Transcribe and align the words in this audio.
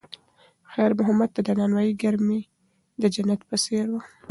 خیر 0.71 0.91
محمد 0.99 1.29
ته 1.35 1.41
د 1.47 1.49
نانوایۍ 1.59 1.91
ګرمي 2.01 2.41
د 3.01 3.03
جنت 3.13 3.39
په 3.49 3.55
څېر 3.63 3.85
وه. 3.91 4.01